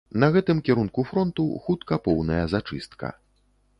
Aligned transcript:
На 0.21 0.27
гэтым 0.35 0.61
кірунку 0.69 1.03
фронту 1.11 1.45
хутка 1.67 2.01
поўная 2.07 2.43
зачыстка. 2.55 3.17